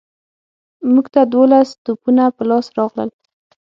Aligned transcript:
موږ 0.93 1.05
ته 1.13 1.21
دوولس 1.31 1.69
توپونه 1.85 2.23
په 2.35 2.43
لاس 2.49 2.65
راغلل. 2.77 3.09